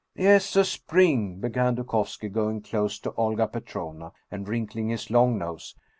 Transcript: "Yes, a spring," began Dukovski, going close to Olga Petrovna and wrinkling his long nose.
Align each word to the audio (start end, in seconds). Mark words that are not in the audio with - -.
"Yes, 0.15 0.55
a 0.55 0.65
spring," 0.65 1.35
began 1.41 1.75
Dukovski, 1.75 2.27
going 2.27 2.61
close 2.63 2.97
to 3.01 3.13
Olga 3.17 3.45
Petrovna 3.47 4.13
and 4.31 4.47
wrinkling 4.47 4.89
his 4.89 5.11
long 5.11 5.37
nose. 5.37 5.75